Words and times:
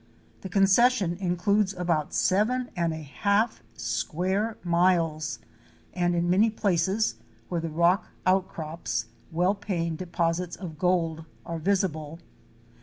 The 0.41 0.49
concession 0.49 1.13
includes 1.19 1.75
about 1.75 2.11
seven 2.11 2.71
and 2.75 2.91
a 2.91 3.03
half 3.03 3.61
square 3.77 4.57
miles, 4.63 5.37
and 5.93 6.15
in 6.15 6.27
many 6.27 6.49
places 6.49 7.17
where 7.49 7.61
the 7.61 7.69
rock 7.69 8.07
outcrops, 8.25 9.05
well 9.31 9.53
paying 9.53 9.95
deposits 9.97 10.55
of 10.55 10.79
gold 10.79 11.25
are 11.45 11.59
visible. 11.59 12.17